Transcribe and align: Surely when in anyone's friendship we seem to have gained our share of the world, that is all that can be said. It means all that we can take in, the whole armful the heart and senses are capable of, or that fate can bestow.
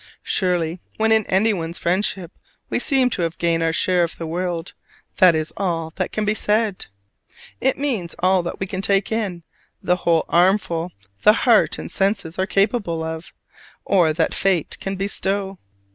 Surely 0.23 0.79
when 0.97 1.11
in 1.11 1.27
anyone's 1.27 1.77
friendship 1.77 2.31
we 2.71 2.79
seem 2.79 3.07
to 3.11 3.21
have 3.21 3.37
gained 3.37 3.61
our 3.61 3.71
share 3.71 4.01
of 4.01 4.17
the 4.17 4.25
world, 4.25 4.73
that 5.17 5.35
is 5.35 5.53
all 5.57 5.93
that 5.95 6.11
can 6.11 6.25
be 6.25 6.33
said. 6.33 6.87
It 7.59 7.77
means 7.77 8.15
all 8.17 8.41
that 8.41 8.59
we 8.59 8.65
can 8.65 8.81
take 8.81 9.11
in, 9.11 9.43
the 9.79 9.97
whole 9.97 10.25
armful 10.27 10.91
the 11.21 11.33
heart 11.45 11.77
and 11.77 11.91
senses 11.91 12.39
are 12.39 12.47
capable 12.47 13.03
of, 13.03 13.31
or 13.85 14.11
that 14.11 14.33
fate 14.33 14.75
can 14.79 14.95
bestow. 14.95 15.59